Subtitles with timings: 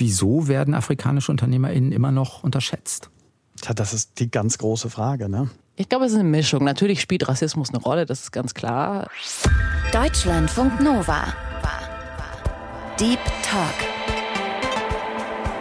[0.00, 3.10] Wieso werden afrikanische UnternehmerInnen immer noch unterschätzt?
[3.60, 5.50] Tja, das ist die ganz große Frage, ne?
[5.76, 6.64] Ich glaube, es ist eine Mischung.
[6.64, 9.08] Natürlich spielt Rassismus eine Rolle, das ist ganz klar.
[9.92, 11.24] Deutschlandfunk Nova.
[12.98, 13.74] Deep Talk.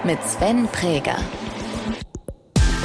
[0.06, 1.18] Mit Sven Präger.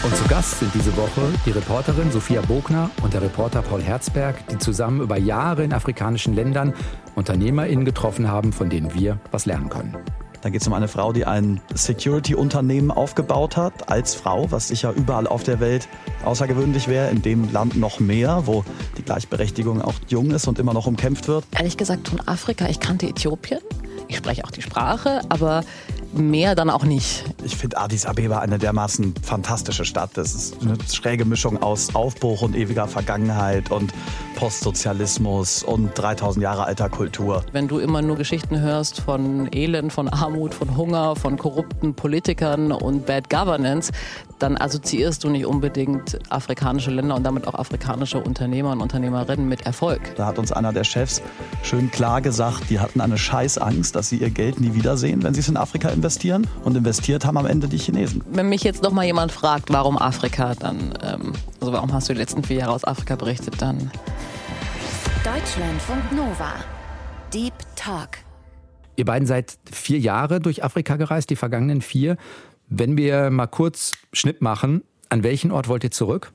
[0.02, 4.48] Und zu Gast sind diese Woche die Reporterin Sophia Bogner und der Reporter Paul Herzberg,
[4.48, 6.74] die zusammen über Jahre in afrikanischen Ländern
[7.14, 9.96] UnternehmerInnen getroffen haben, von denen wir was lernen können.
[10.44, 14.92] Da geht es um eine Frau, die ein Security-Unternehmen aufgebaut hat, als Frau, was sicher
[14.92, 15.88] überall auf der Welt
[16.22, 18.62] außergewöhnlich wäre, in dem Land noch mehr, wo
[18.98, 21.46] die Gleichberechtigung auch jung ist und immer noch umkämpft wird.
[21.56, 23.60] Ehrlich gesagt, von Afrika, ich kannte Äthiopien,
[24.06, 25.64] ich spreche auch die Sprache, aber
[26.16, 27.24] mehr dann auch nicht.
[27.44, 30.10] Ich finde Addis Abeba eine dermaßen fantastische Stadt.
[30.14, 33.92] Das ist eine schräge Mischung aus Aufbruch und ewiger Vergangenheit und
[34.36, 37.44] Postsozialismus und 3000 Jahre alter Kultur.
[37.52, 42.72] Wenn du immer nur Geschichten hörst von Elend, von Armut, von Hunger, von korrupten Politikern
[42.72, 43.92] und Bad Governance,
[44.38, 49.64] dann assoziierst du nicht unbedingt afrikanische Länder und damit auch afrikanische Unternehmer und Unternehmerinnen mit
[49.64, 50.14] Erfolg.
[50.16, 51.22] Da hat uns einer der Chefs
[51.62, 55.40] schön klar gesagt, die hatten eine Scheißangst, dass sie ihr Geld nie wiedersehen, wenn sie
[55.40, 56.03] es in Afrika investieren.
[56.64, 58.22] Und investiert haben am Ende die Chinesen.
[58.30, 62.12] Wenn mich jetzt noch mal jemand fragt, warum Afrika, dann, ähm, also warum hast du
[62.12, 63.90] die letzten vier Jahre aus Afrika berichtet, dann
[65.24, 66.52] Deutschlandfunk Nova.
[67.32, 68.18] Deep Talk.
[68.96, 72.18] Ihr beiden seid vier Jahre durch Afrika gereist, die vergangenen vier.
[72.68, 76.32] Wenn wir mal kurz Schnitt machen, an welchen Ort wollt ihr zurück?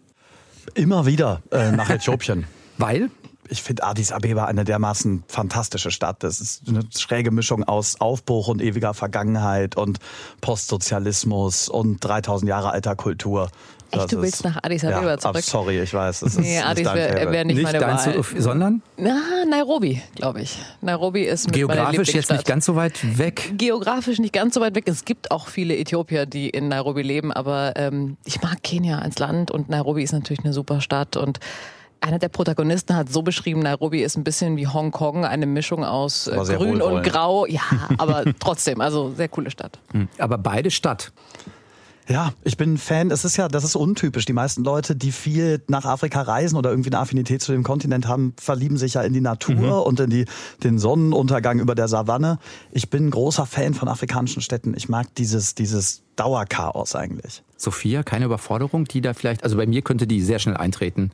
[0.74, 2.46] Immer wieder äh, nach Äthiopien.
[2.80, 3.12] Weil?
[3.50, 6.24] Ich finde Addis Abeba eine dermaßen fantastische Stadt.
[6.24, 10.00] Das ist eine schräge Mischung aus Aufbruch und ewiger Vergangenheit und
[10.42, 13.50] Postsozialismus und 3000 Jahre alter Kultur.
[13.92, 15.42] Echt, du willst nach Addis Abeba ja, zurück?
[15.42, 16.20] Sorry, ich weiß.
[16.20, 18.24] Das nee, ist Addis wäre wär nicht, nicht meine Wahl.
[18.24, 18.84] Zu, sondern?
[18.98, 20.60] Na, Nairobi, glaube ich.
[20.82, 23.54] Nairobi ist mit Geografisch jetzt nicht ganz so weit weg.
[23.58, 24.84] Geografisch nicht ganz so weit weg.
[24.88, 29.18] Es gibt auch viele Äthiopier, die in Nairobi leben, aber ähm, ich mag Kenia als
[29.18, 31.40] Land und Nairobi ist natürlich eine super Stadt und
[32.02, 36.28] einer der Protagonisten hat so beschrieben, Nairobi ist ein bisschen wie Hongkong, eine Mischung aus
[36.28, 37.46] äh, Grün und Grau.
[37.46, 37.62] Ja,
[37.98, 39.80] aber trotzdem, also sehr coole Stadt.
[40.18, 41.12] Aber beide Stadt.
[42.10, 43.12] Ja, ich bin Fan.
[43.12, 44.26] Es ist ja, das ist untypisch.
[44.26, 48.08] Die meisten Leute, die viel nach Afrika reisen oder irgendwie eine Affinität zu dem Kontinent
[48.08, 49.88] haben, verlieben sich ja in die Natur mhm.
[49.88, 50.26] und in die,
[50.64, 52.40] den Sonnenuntergang über der Savanne.
[52.72, 54.74] Ich bin ein großer Fan von afrikanischen Städten.
[54.76, 57.44] Ich mag dieses, dieses Dauerchaos eigentlich.
[57.58, 61.12] Sophia, keine Überforderung, die da vielleicht, also bei mir könnte die sehr schnell eintreten.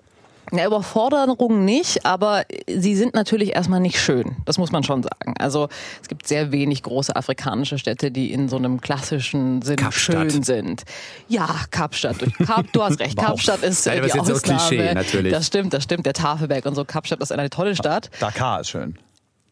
[0.51, 4.35] Ja, Überforderung nicht, aber sie sind natürlich erstmal nicht schön.
[4.45, 5.33] Das muss man schon sagen.
[5.39, 5.69] Also
[6.01, 10.31] es gibt sehr wenig große afrikanische Städte, die in so einem klassischen Sinn Kapstadt.
[10.31, 10.83] schön sind.
[11.27, 12.17] Ja, Kapstadt.
[12.45, 13.17] Kap, du hast recht.
[13.25, 14.59] Kapstadt ist Nein, äh, die das ist Ausnahme.
[14.59, 15.31] Klischee, natürlich.
[15.31, 16.05] Das stimmt, das stimmt.
[16.05, 16.85] Der Tafelberg und so.
[16.85, 18.09] Kapstadt ist eine tolle Stadt.
[18.19, 18.97] Dakar ist schön.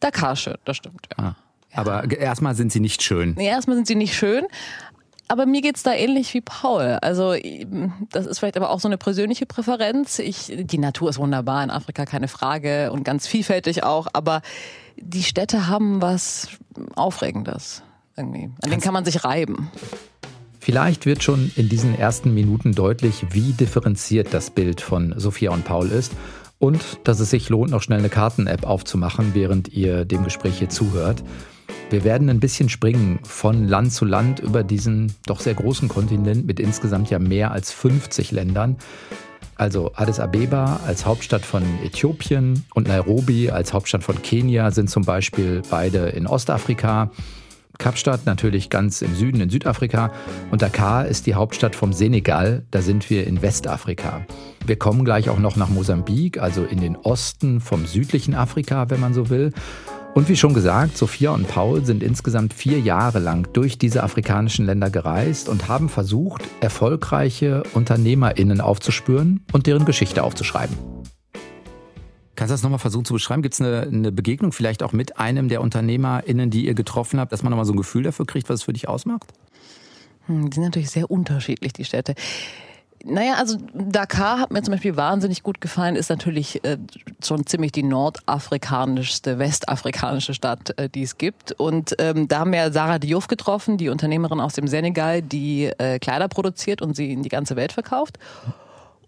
[0.00, 1.08] Dakar ist schön, das stimmt.
[1.18, 1.24] Ja.
[1.24, 1.36] Ah.
[1.76, 3.34] Aber erstmal sind sie nicht schön.
[3.36, 4.46] Nee, erstmal sind sie nicht schön.
[5.28, 6.98] Aber mir geht's da ähnlich wie Paul.
[7.00, 7.34] Also
[8.10, 10.18] das ist vielleicht aber auch so eine persönliche Präferenz.
[10.18, 14.06] Ich, die Natur ist wunderbar in Afrika, keine Frage und ganz vielfältig auch.
[14.12, 14.42] Aber
[14.96, 16.48] die Städte haben was
[16.94, 17.82] Aufregendes
[18.16, 18.50] irgendwie.
[18.62, 19.70] An denen kann man sich reiben.
[20.60, 25.64] Vielleicht wird schon in diesen ersten Minuten deutlich, wie differenziert das Bild von Sophia und
[25.64, 26.12] Paul ist
[26.58, 30.70] und dass es sich lohnt, noch schnell eine Karten-App aufzumachen, während ihr dem Gespräch hier
[30.70, 31.22] zuhört.
[31.94, 36.44] Wir werden ein bisschen springen von Land zu Land über diesen doch sehr großen Kontinent
[36.44, 38.78] mit insgesamt ja mehr als 50 Ländern.
[39.54, 45.04] Also Addis Abeba als Hauptstadt von Äthiopien und Nairobi als Hauptstadt von Kenia sind zum
[45.04, 47.12] Beispiel beide in Ostafrika.
[47.78, 50.12] Kapstadt natürlich ganz im Süden in Südafrika
[50.50, 54.26] und Dakar ist die Hauptstadt vom Senegal, da sind wir in Westafrika.
[54.66, 59.00] Wir kommen gleich auch noch nach Mosambik, also in den Osten vom südlichen Afrika, wenn
[59.00, 59.52] man so will.
[60.14, 64.64] Und wie schon gesagt, Sophia und Paul sind insgesamt vier Jahre lang durch diese afrikanischen
[64.64, 70.76] Länder gereist und haben versucht, erfolgreiche UnternehmerInnen aufzuspüren und deren Geschichte aufzuschreiben.
[72.36, 73.42] Kannst du das nochmal versuchen zu beschreiben?
[73.42, 77.32] Gibt es eine, eine, Begegnung vielleicht auch mit einem der UnternehmerInnen, die ihr getroffen habt,
[77.32, 79.32] dass man nochmal so ein Gefühl dafür kriegt, was es für dich ausmacht?
[80.26, 82.14] Hm, die sind natürlich sehr unterschiedlich, die Städte.
[83.06, 86.78] Naja, also Dakar hat mir zum Beispiel wahnsinnig gut gefallen, ist natürlich äh,
[87.22, 91.52] schon ziemlich die nordafrikanischste, westafrikanische Stadt, äh, die es gibt.
[91.52, 95.98] Und ähm, da haben wir Sarah Diouf getroffen, die Unternehmerin aus dem Senegal, die äh,
[95.98, 98.18] Kleider produziert und sie in die ganze Welt verkauft.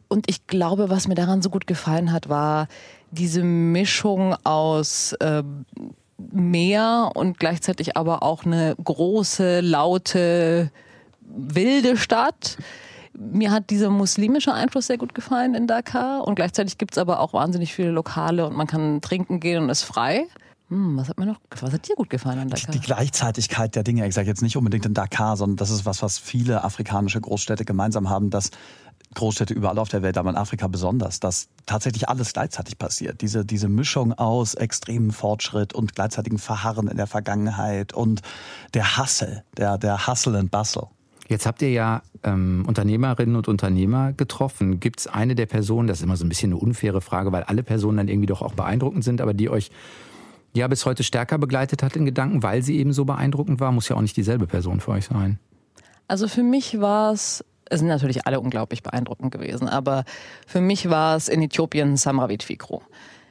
[0.08, 2.68] Und ich glaube, was mir daran so gut gefallen hat, war
[3.10, 5.42] diese Mischung aus äh,
[6.18, 10.70] Meer und gleichzeitig aber auch eine große, laute,
[11.20, 12.56] wilde Stadt
[13.18, 17.20] mir hat dieser muslimische Einfluss sehr gut gefallen in Dakar und gleichzeitig gibt es aber
[17.20, 20.26] auch wahnsinnig viele Lokale und man kann trinken gehen und ist frei.
[20.68, 22.72] Hm, was hat mir noch, was hat dir gut gefallen an Dakar?
[22.72, 24.06] Die Gleichzeitigkeit der Dinge.
[24.08, 27.64] Ich sage jetzt nicht unbedingt in Dakar, sondern das ist was, was viele afrikanische Großstädte
[27.64, 28.50] gemeinsam haben, dass
[29.14, 33.20] Großstädte überall auf der Welt, aber in Afrika besonders, dass tatsächlich alles gleichzeitig passiert.
[33.20, 38.22] Diese, diese Mischung aus extremem Fortschritt und gleichzeitigem Verharren in der Vergangenheit und
[38.74, 40.88] der Hustle, der, der Hustle and Bustle.
[41.28, 44.78] Jetzt habt ihr ja ähm, Unternehmerinnen und Unternehmer getroffen.
[44.78, 47.42] Gibt es eine der Personen, das ist immer so ein bisschen eine unfaire Frage, weil
[47.42, 49.70] alle Personen dann irgendwie doch auch beeindruckend sind, aber die euch
[50.54, 53.88] ja bis heute stärker begleitet hat in Gedanken, weil sie eben so beeindruckend war, muss
[53.88, 55.38] ja auch nicht dieselbe Person für euch sein.
[56.08, 60.04] Also für mich war es, es sind natürlich alle unglaublich beeindruckend gewesen, aber
[60.46, 62.82] für mich war es in Äthiopien Samravit Fikro.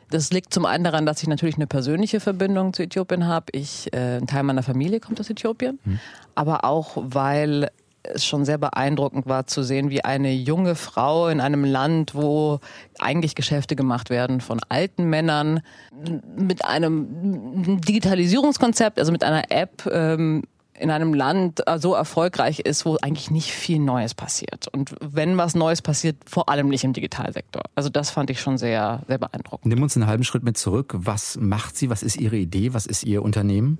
[0.10, 3.48] Das liegt zum einen daran, dass ich natürlich eine persönliche Verbindung zu Äthiopien habe.
[3.54, 6.00] Ich, äh, ein Teil meiner Familie kommt aus Äthiopien, hm.
[6.36, 7.70] aber auch weil
[8.14, 12.60] es schon sehr beeindruckend war zu sehen, wie eine junge Frau in einem Land, wo
[13.00, 15.62] eigentlich Geschäfte gemacht werden von alten Männern,
[16.38, 20.44] mit einem Digitalisierungskonzept, also mit einer App, ähm,
[20.80, 24.68] in einem Land äh, so erfolgreich ist, wo eigentlich nicht viel Neues passiert.
[24.68, 27.64] Und wenn was Neues passiert, vor allem nicht im Digitalsektor.
[27.76, 29.66] Also das fand ich schon sehr, sehr beeindruckend.
[29.66, 30.94] Nimm uns einen halben Schritt mit zurück.
[30.98, 31.90] Was macht sie?
[31.90, 32.74] Was ist ihre Idee?
[32.74, 33.80] Was ist ihr Unternehmen?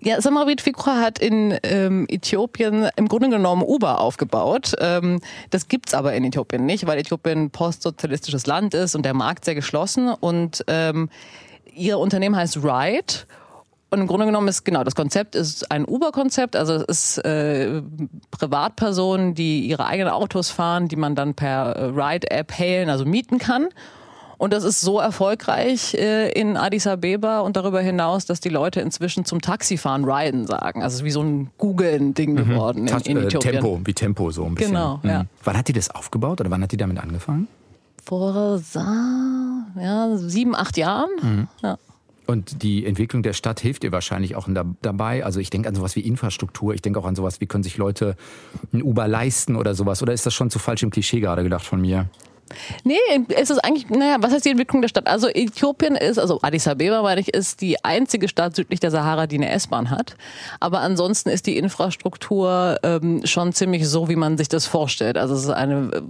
[0.00, 4.74] Ja, Samarit Fikra hat in ähm, Äthiopien im Grunde genommen Uber aufgebaut.
[4.78, 5.20] Ähm,
[5.50, 9.44] das gibt's aber in Äthiopien nicht, weil Äthiopien ein postsozialistisches Land ist und der Markt
[9.44, 10.10] sehr geschlossen.
[10.10, 11.08] Und ähm,
[11.74, 13.26] ihr Unternehmen heißt Ride
[13.90, 17.82] und im Grunde genommen ist genau das Konzept ist ein Uber-Konzept, also es ist äh,
[18.30, 23.38] Privatpersonen, die ihre eigenen Autos fahren, die man dann per äh, Ride-App hailen, also mieten
[23.38, 23.68] kann.
[24.36, 28.80] Und das ist so erfolgreich äh, in Addis Abeba und darüber hinaus, dass die Leute
[28.80, 30.82] inzwischen zum Taxifahren riden sagen.
[30.82, 32.36] Also es ist wie so ein Google-Ding mhm.
[32.36, 33.54] geworden in, in äh, Äthiopien.
[33.54, 34.74] Tempo, wie Tempo so ein bisschen.
[34.74, 35.10] Genau, mhm.
[35.10, 35.24] ja.
[35.42, 37.48] Wann hat die das aufgebaut oder wann hat die damit angefangen?
[38.04, 41.10] Vor ja, sieben, acht Jahren.
[41.20, 41.48] Mhm.
[41.62, 41.78] Ja.
[42.30, 44.46] Und die Entwicklung der Stadt hilft ihr wahrscheinlich auch
[44.82, 45.24] dabei.
[45.24, 47.78] Also ich denke an sowas wie Infrastruktur, ich denke auch an sowas, wie können sich
[47.78, 48.16] Leute
[48.70, 50.02] ein Uber leisten oder sowas.
[50.02, 52.10] Oder ist das schon zu falsch im Klischee gerade gedacht von mir?
[52.84, 52.96] Nee,
[53.34, 55.06] es ist eigentlich, naja, was heißt die Entwicklung der Stadt?
[55.06, 59.26] Also Äthiopien ist, also Addis Abeba, meine ich, ist die einzige Stadt südlich der Sahara,
[59.26, 60.16] die eine S-Bahn hat.
[60.60, 65.16] Aber ansonsten ist die Infrastruktur ähm, schon ziemlich so, wie man sich das vorstellt.
[65.16, 66.02] Also es ist eine äh,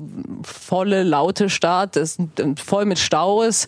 [0.43, 2.21] volle, laute Stadt, ist
[2.57, 3.67] voll mit Staus.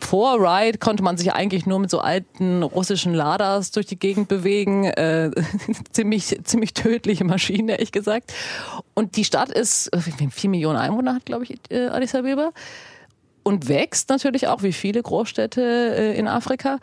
[0.00, 4.28] Vor Ride konnte man sich eigentlich nur mit so alten russischen Ladas durch die Gegend
[4.28, 4.84] bewegen.
[4.84, 5.30] Äh,
[5.92, 8.32] ziemlich, ziemlich tödliche Maschine, ehrlich gesagt.
[8.94, 9.90] Und die Stadt ist,
[10.30, 12.52] vier Millionen Einwohner hat, glaube ich, äh, Addis Abeba.
[13.42, 16.78] Und wächst natürlich auch wie viele Großstädte äh, in Afrika.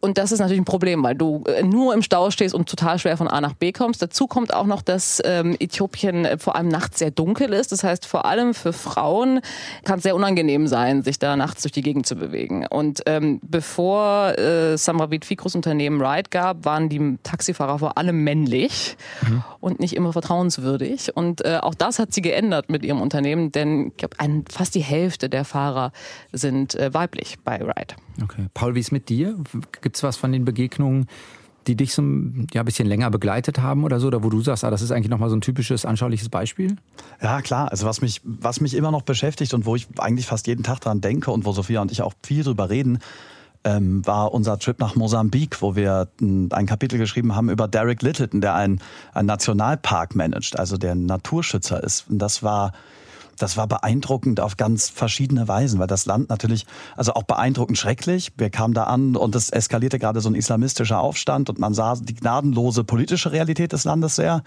[0.00, 2.98] Und das ist natürlich ein Problem, weil du äh, nur im Stau stehst und total
[2.98, 4.00] schwer von A nach B kommst.
[4.00, 7.72] Dazu kommt auch noch, dass ähm, Äthiopien äh, vor allem nachts sehr dunkel ist.
[7.72, 9.40] Das heißt, vor allem für Frauen
[9.84, 12.64] kann es sehr unangenehm sein, sich da nachts durch die Gegend zu bewegen.
[12.66, 18.96] Und ähm, bevor äh, Samravit Fikros Unternehmen Ride gab, waren die Taxifahrer vor allem männlich
[19.22, 19.42] mhm.
[19.60, 21.16] und nicht immer vertrauenswürdig.
[21.16, 24.16] Und äh, auch das hat sie geändert mit ihrem Unternehmen, denn ich glaube,
[24.48, 25.90] fast die Hälfte der Fahrer
[26.32, 27.96] sind äh, weiblich bei Ride.
[28.22, 28.46] Okay.
[28.54, 29.36] Paul, wie ist mit dir?
[29.80, 31.06] Gibt es was von den Begegnungen,
[31.66, 34.64] die dich so ja, ein bisschen länger begleitet haben oder so, oder wo du sagst,
[34.64, 36.76] ah, das ist eigentlich nochmal so ein typisches, anschauliches Beispiel?
[37.22, 37.70] Ja, klar.
[37.70, 40.80] Also was mich, was mich immer noch beschäftigt und wo ich eigentlich fast jeden Tag
[40.80, 42.98] dran denke und wo Sophia und ich auch viel drüber reden,
[43.64, 48.40] ähm, war unser Trip nach Mosambik, wo wir ein Kapitel geschrieben haben über Derek Littleton,
[48.40, 48.80] der einen,
[49.12, 52.08] einen Nationalpark managt, also der Naturschützer ist.
[52.08, 52.72] Und das war
[53.38, 56.66] das war beeindruckend auf ganz verschiedene Weisen, weil das Land natürlich,
[56.96, 58.32] also auch beeindruckend schrecklich.
[58.36, 61.94] Wir kamen da an und es eskalierte gerade so ein islamistischer Aufstand und man sah
[61.96, 64.42] die gnadenlose politische Realität des Landes sehr.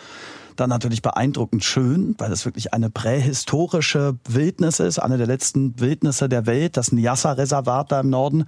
[0.55, 6.29] Dann natürlich beeindruckend schön, weil es wirklich eine prähistorische Wildnis ist, eine der letzten Wildnisse
[6.29, 8.45] der Welt, das Nyassa-Reservat da im Norden.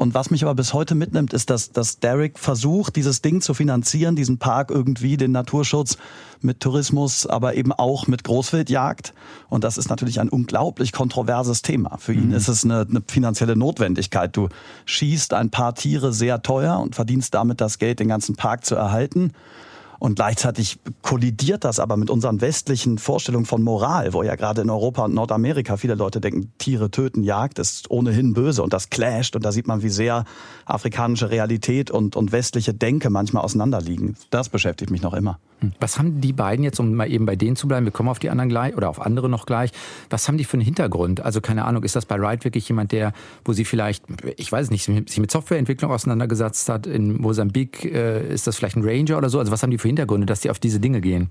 [0.00, 3.52] Und was mich aber bis heute mitnimmt, ist, dass, dass Derek versucht, dieses Ding zu
[3.52, 5.98] finanzieren, diesen Park irgendwie, den Naturschutz
[6.40, 9.12] mit Tourismus, aber eben auch mit Großwildjagd.
[9.50, 11.98] Und das ist natürlich ein unglaublich kontroverses Thema.
[11.98, 12.34] Für ihn mhm.
[12.34, 14.34] ist es eine, eine finanzielle Notwendigkeit.
[14.34, 14.48] Du
[14.86, 18.76] schießt ein paar Tiere sehr teuer und verdienst damit das Geld, den ganzen Park zu
[18.76, 19.34] erhalten.
[20.00, 24.70] Und gleichzeitig kollidiert das aber mit unseren westlichen Vorstellungen von Moral, wo ja gerade in
[24.70, 29.36] Europa und Nordamerika viele Leute denken, Tiere töten, Jagd ist ohnehin böse und das clasht
[29.36, 30.24] und da sieht man, wie sehr
[30.64, 34.16] afrikanische Realität und, und westliche Denke manchmal auseinanderliegen.
[34.30, 35.38] Das beschäftigt mich noch immer.
[35.78, 38.18] Was haben die beiden jetzt, um mal eben bei denen zu bleiben, wir kommen auf
[38.18, 39.70] die anderen gleich oder auf andere noch gleich,
[40.08, 41.20] was haben die für einen Hintergrund?
[41.20, 43.12] Also keine Ahnung, ist das bei Ride wirklich jemand, der,
[43.44, 44.04] wo sie vielleicht,
[44.36, 48.84] ich weiß nicht, sich mit Softwareentwicklung auseinandergesetzt hat, in Mosambik äh, ist das vielleicht ein
[48.84, 49.38] Ranger oder so?
[49.38, 51.30] Also was haben die für Hintergründe, dass die auf diese Dinge gehen?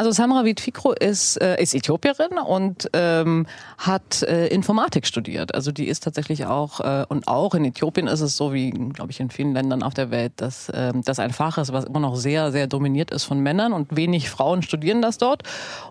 [0.00, 5.54] Also Samravit Fikro ist, äh, ist Äthiopierin und ähm, hat äh, Informatik studiert.
[5.54, 9.10] Also die ist tatsächlich auch, äh, und auch in Äthiopien ist es so wie, glaube
[9.10, 12.00] ich, in vielen Ländern auf der Welt, dass äh, das ein Fach ist, was immer
[12.00, 15.42] noch sehr, sehr dominiert ist von Männern und wenig Frauen studieren das dort.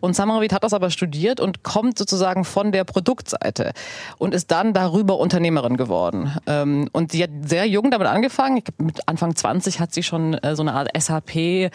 [0.01, 3.73] Und Samravit hat das aber studiert und kommt sozusagen von der Produktseite
[4.17, 6.35] und ist dann darüber Unternehmerin geworden.
[6.47, 8.63] Ähm, und sie hat sehr jung damit angefangen.
[8.79, 11.69] Mit Anfang 20 hat sie schon äh, so eine Art SAP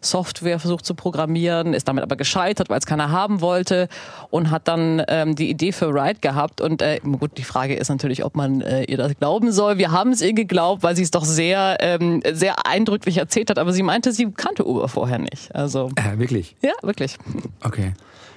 [0.00, 3.88] Software versucht zu programmieren, ist damit aber gescheitert, weil es keiner haben wollte
[4.30, 6.60] und hat dann ähm, die Idee für Ride gehabt.
[6.60, 9.78] Und äh, gut, die Frage ist natürlich, ob man äh, ihr das glauben soll.
[9.78, 13.58] Wir haben es ihr geglaubt, weil sie es doch sehr, ähm, sehr eindrücklich erzählt hat.
[13.58, 15.54] Aber sie meinte, sie kannte Uber vorher nicht.
[15.54, 16.56] Also äh, wirklich?
[16.62, 17.16] Ja, wirklich.
[17.62, 17.92] Okay.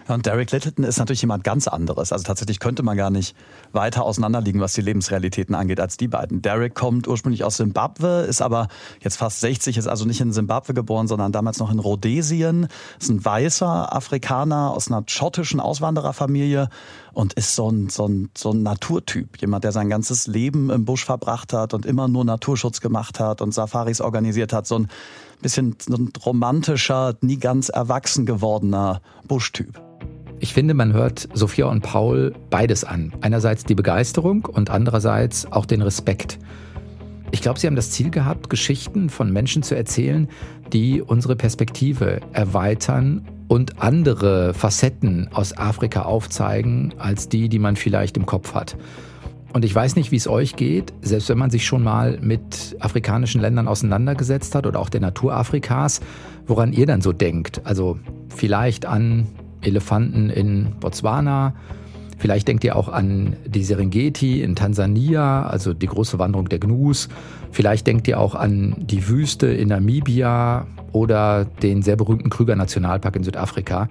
[0.08, 2.12] Und Derek Littleton ist natürlich jemand ganz anderes.
[2.12, 3.36] Also tatsächlich könnte man gar nicht
[3.72, 6.41] weiter auseinanderliegen, was die Lebensrealitäten angeht, als die beiden.
[6.41, 8.67] Derek kommt ursprünglich aus Simbabwe, ist aber
[9.01, 12.67] jetzt fast 60, ist also nicht in Simbabwe geboren, sondern damals noch in Rhodesien.
[13.00, 16.70] Ist ein weißer Afrikaner aus einer schottischen Auswandererfamilie
[17.13, 19.38] und ist so ein, so ein, so ein Naturtyp.
[19.39, 23.41] Jemand, der sein ganzes Leben im Busch verbracht hat und immer nur Naturschutz gemacht hat
[23.41, 24.67] und Safaris organisiert hat.
[24.67, 24.88] So ein
[25.41, 29.90] bisschen so ein romantischer, nie ganz erwachsen gewordener Buschtyp.
[30.43, 33.13] Ich finde, man hört Sophia und Paul beides an.
[33.21, 36.39] Einerseits die Begeisterung und andererseits auch den Respekt.
[37.29, 40.27] Ich glaube, sie haben das Ziel gehabt, Geschichten von Menschen zu erzählen,
[40.74, 48.17] die unsere Perspektive erweitern und andere Facetten aus Afrika aufzeigen, als die, die man vielleicht
[48.17, 48.75] im Kopf hat.
[49.53, 52.75] Und ich weiß nicht, wie es euch geht, selbst wenn man sich schon mal mit
[52.79, 56.01] afrikanischen Ländern auseinandergesetzt hat oder auch der Natur Afrikas,
[56.48, 57.62] woran ihr dann so denkt.
[57.63, 59.27] Also vielleicht an
[59.62, 61.53] Elefanten in Botswana.
[62.18, 67.10] Vielleicht denkt ihr auch an die Serengeti in Tansania, also die große Wanderung der Gnus.
[67.51, 73.15] Vielleicht denkt ihr auch an die Wüste in Namibia oder den sehr berühmten Krüger Nationalpark
[73.15, 73.89] in Südafrika.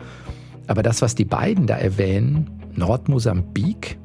[0.68, 3.98] Aber das, was die beiden da erwähnen, Nordmosambik,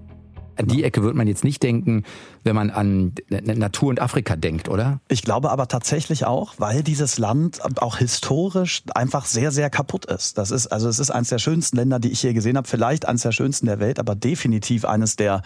[0.57, 2.03] an die Ecke wird man jetzt nicht denken,
[2.43, 4.99] wenn man an Natur und Afrika denkt, oder?
[5.07, 10.37] Ich glaube aber tatsächlich auch, weil dieses Land auch historisch einfach sehr, sehr kaputt ist.
[10.37, 13.07] Das ist, also es ist eines der schönsten Länder, die ich je gesehen habe, vielleicht
[13.07, 15.41] eines der schönsten der Welt, aber definitiv eines der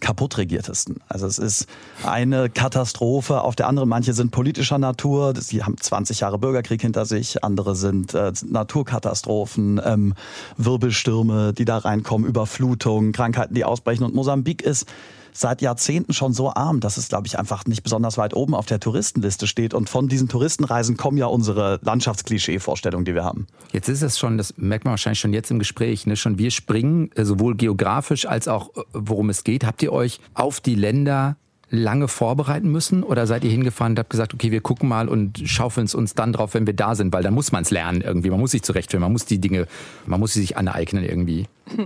[0.00, 0.96] kaputt regiertesten.
[1.08, 1.66] Also es ist
[2.04, 3.88] eine Katastrophe auf der anderen.
[3.88, 9.80] Manche sind politischer Natur, sie haben 20 Jahre Bürgerkrieg hinter sich, andere sind äh, Naturkatastrophen,
[9.84, 10.14] ähm,
[10.56, 14.04] Wirbelstürme, die da reinkommen, Überflutungen, Krankheiten, die ausbrechen.
[14.04, 14.86] Und Mosambik ist
[15.34, 18.66] seit Jahrzehnten schon so arm, dass es, glaube ich, einfach nicht besonders weit oben auf
[18.66, 19.74] der Touristenliste steht.
[19.74, 23.46] Und von diesen Touristenreisen kommen ja unsere Landschaftsklischee-Vorstellungen, die wir haben.
[23.72, 26.16] Jetzt ist es schon, das merkt man wahrscheinlich schon jetzt im Gespräch, ne?
[26.16, 29.64] schon wir springen äh, sowohl geografisch als auch äh, worum es geht.
[29.64, 31.36] Habt ihr euch auf die Länder
[31.70, 35.42] lange vorbereiten müssen oder seid ihr hingefahren und habt gesagt, okay, wir gucken mal und
[35.44, 38.00] schaufeln es uns dann drauf, wenn wir da sind, weil dann muss man es lernen
[38.00, 39.66] irgendwie, man muss sich zurechtfinden, man muss die Dinge,
[40.06, 41.46] man muss sie sich aneignen irgendwie.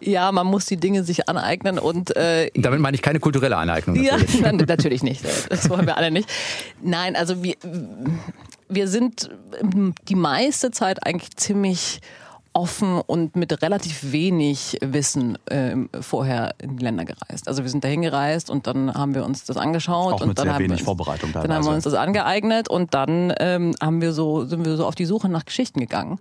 [0.00, 3.96] Ja, man muss die Dinge sich aneignen und äh, damit meine ich keine kulturelle Aneignung.
[3.96, 4.40] Natürlich.
[4.40, 5.24] Ja, natürlich nicht.
[5.48, 6.28] Das wollen wir alle nicht.
[6.82, 7.54] Nein, also wir,
[8.68, 9.30] wir sind
[10.08, 12.00] die meiste Zeit eigentlich ziemlich
[12.54, 17.48] offen und mit relativ wenig Wissen äh, vorher in die Länder gereist.
[17.48, 20.52] Also wir sind dahin gereist und dann haben wir uns das angeschaut Auch und dann,
[20.52, 24.12] haben, wir uns, Vorbereitung dann haben wir uns das angeeignet und dann ähm, haben wir
[24.12, 26.18] so sind wir so auf die Suche nach Geschichten gegangen.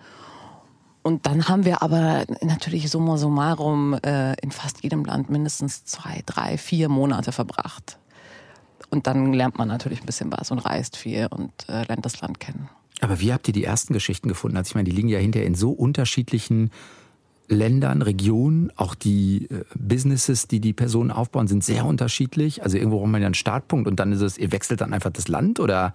[1.03, 6.23] Und dann haben wir aber natürlich summa summarum äh, in fast jedem Land mindestens zwei,
[6.25, 7.97] drei, vier Monate verbracht.
[8.89, 12.21] Und dann lernt man natürlich ein bisschen was und reist viel und äh, lernt das
[12.21, 12.69] Land kennen.
[13.03, 14.57] Aber wie habt ihr die ersten Geschichten gefunden?
[14.57, 16.71] Also ich meine, die liegen ja hinterher in so unterschiedlichen
[17.49, 22.63] Ländern, Regionen, auch die äh, Businesses, die die Personen aufbauen, sind sehr unterschiedlich.
[22.63, 25.11] Also irgendwo braucht man ja einen Startpunkt und dann ist es, ihr wechselt dann einfach
[25.11, 25.93] das Land oder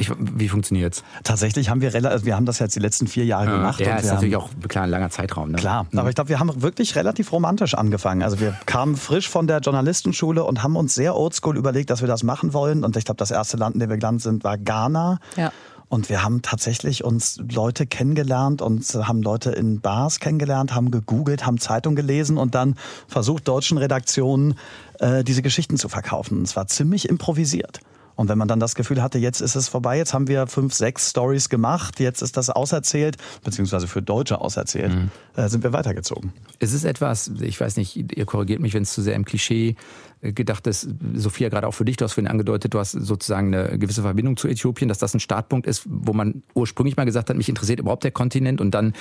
[0.00, 1.02] ich, wie funktioniert's?
[1.24, 3.80] Tatsächlich haben wir wir haben das jetzt die letzten vier Jahre ja, gemacht.
[3.80, 5.50] Ja, ist natürlich haben, auch klar ein langer Zeitraum.
[5.50, 5.58] Ne?
[5.58, 5.98] Klar, mhm.
[5.98, 8.22] aber ich glaube, wir haben wirklich relativ romantisch angefangen.
[8.22, 12.08] Also wir kamen frisch von der Journalistenschule und haben uns sehr oldschool überlegt, dass wir
[12.08, 12.84] das machen wollen.
[12.84, 15.18] Und ich glaube, das erste Land, in dem wir gelandet sind, war Ghana.
[15.36, 15.52] Ja.
[15.88, 21.46] Und wir haben tatsächlich uns Leute kennengelernt und haben Leute in Bars kennengelernt, haben gegoogelt,
[21.46, 22.74] haben Zeitung gelesen und dann
[23.06, 24.58] versucht, deutschen Redaktionen
[24.98, 26.42] äh, diese Geschichten zu verkaufen.
[26.42, 27.80] Es war ziemlich improvisiert.
[28.18, 30.74] Und wenn man dann das Gefühl hatte, jetzt ist es vorbei, jetzt haben wir fünf,
[30.74, 35.10] sechs Stories gemacht, jetzt ist das auserzählt, beziehungsweise für Deutsche auserzählt, mhm.
[35.36, 36.32] äh, sind wir weitergezogen.
[36.58, 39.76] Es ist etwas, ich weiß nicht, ihr korrigiert mich, wenn es zu sehr im Klischee
[40.20, 43.54] äh, gedacht ist, Sophia, gerade auch für dich, du hast vorhin angedeutet, du hast sozusagen
[43.54, 47.30] eine gewisse Verbindung zu Äthiopien, dass das ein Startpunkt ist, wo man ursprünglich mal gesagt
[47.30, 48.94] hat, mich interessiert überhaupt der Kontinent und dann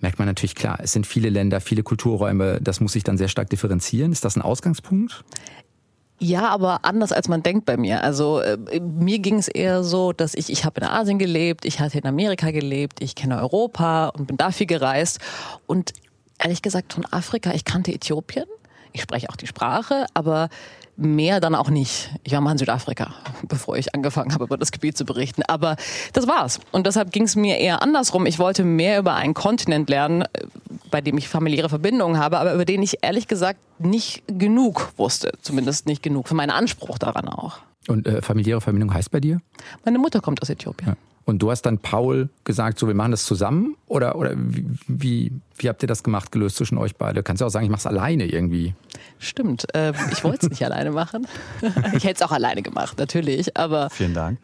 [0.00, 3.28] merkt man natürlich klar, es sind viele Länder, viele Kulturräume, das muss sich dann sehr
[3.28, 4.10] stark differenzieren.
[4.10, 5.24] Ist das ein Ausgangspunkt?
[6.20, 8.02] Ja, aber anders als man denkt bei mir.
[8.02, 11.78] Also äh, mir ging es eher so, dass ich, ich habe in Asien gelebt, ich
[11.78, 15.20] hatte in Amerika gelebt, ich kenne Europa und bin da viel gereist.
[15.66, 15.92] Und
[16.38, 18.46] ehrlich gesagt von Afrika, ich kannte Äthiopien,
[18.98, 20.48] ich spreche auch die Sprache, aber
[20.96, 22.10] mehr dann auch nicht.
[22.24, 23.14] Ich war mal in Südafrika,
[23.44, 25.42] bevor ich angefangen habe, über das Gebiet zu berichten.
[25.46, 25.76] Aber
[26.12, 26.58] das war's.
[26.72, 28.26] Und deshalb ging es mir eher andersrum.
[28.26, 30.24] Ich wollte mehr über einen Kontinent lernen,
[30.90, 35.30] bei dem ich familiäre Verbindungen habe, aber über den ich ehrlich gesagt nicht genug wusste.
[35.40, 37.60] Zumindest nicht genug für meinen Anspruch daran auch.
[37.88, 39.40] Und äh, familiäre Verbindung heißt bei dir?
[39.84, 40.90] Meine Mutter kommt aus Äthiopien.
[40.90, 40.96] Ja.
[41.28, 43.76] Und du hast dann Paul gesagt, so wir machen das zusammen?
[43.86, 47.22] Oder, oder wie, wie, wie habt ihr das gemacht, gelöst zwischen euch beide?
[47.22, 48.74] Kannst du auch sagen, ich mache es alleine irgendwie?
[49.18, 49.66] Stimmt.
[49.74, 51.26] Äh, ich wollte es nicht alleine machen.
[51.92, 53.58] Ich hätte es auch alleine gemacht, natürlich.
[53.58, 54.38] Aber Vielen Dank.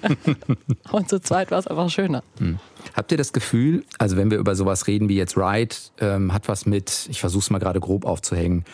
[0.90, 2.22] und zu zweit war es einfach schöner.
[2.38, 2.58] Hm.
[2.96, 6.48] Habt ihr das Gefühl, also wenn wir über sowas reden wie jetzt Ride, ähm, hat
[6.48, 8.64] was mit, ich versuche es mal gerade grob aufzuhängen,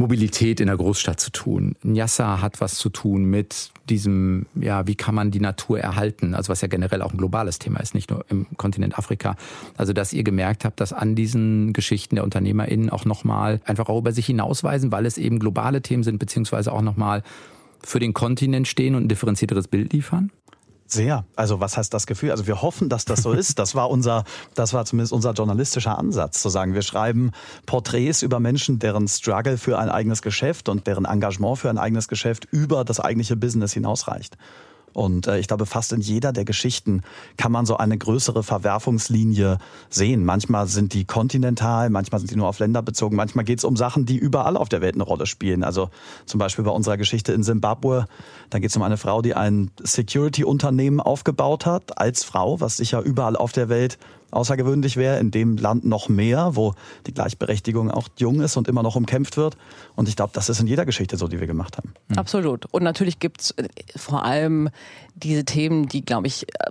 [0.00, 1.76] Mobilität in der Großstadt zu tun.
[1.82, 6.34] Nyassa hat was zu tun mit diesem, ja, wie kann man die Natur erhalten?
[6.34, 9.36] Also was ja generell auch ein globales Thema ist, nicht nur im Kontinent Afrika.
[9.76, 13.98] Also dass ihr gemerkt habt, dass an diesen Geschichten der UnternehmerInnen auch nochmal einfach auch
[13.98, 17.22] über sich hinausweisen, weil es eben globale Themen sind, beziehungsweise auch nochmal
[17.82, 20.30] für den Kontinent stehen und ein differenzierteres Bild liefern?
[20.92, 21.24] Sehr.
[21.36, 22.32] Also was heißt das Gefühl?
[22.32, 23.60] Also wir hoffen, dass das so ist.
[23.60, 27.30] Das war unser, das war zumindest unser journalistischer Ansatz, zu sagen, wir schreiben
[27.64, 32.08] Porträts über Menschen, deren Struggle für ein eigenes Geschäft und deren Engagement für ein eigenes
[32.08, 34.36] Geschäft über das eigentliche Business hinausreicht.
[34.92, 37.02] Und äh, ich glaube, fast in jeder der Geschichten
[37.36, 40.24] kann man so eine größere Verwerfungslinie sehen.
[40.24, 43.76] Manchmal sind die kontinental, manchmal sind die nur auf Länder bezogen, manchmal geht es um
[43.76, 45.64] Sachen, die überall auf der Welt eine Rolle spielen.
[45.64, 45.90] Also
[46.26, 48.06] zum Beispiel bei unserer Geschichte in Simbabwe,
[48.50, 53.00] da geht es um eine Frau, die ein Security-Unternehmen aufgebaut hat als Frau, was sicher
[53.00, 53.98] überall auf der Welt
[54.30, 56.74] außergewöhnlich wäre, in dem Land noch mehr, wo
[57.06, 59.56] die Gleichberechtigung auch jung ist und immer noch umkämpft wird.
[59.96, 61.94] Und ich glaube, das ist in jeder Geschichte so, die wir gemacht haben.
[62.08, 62.18] Mhm.
[62.18, 62.66] Absolut.
[62.70, 64.70] Und natürlich gibt's äh, vor allem
[65.14, 66.70] diese Themen, die, glaube ich, äh,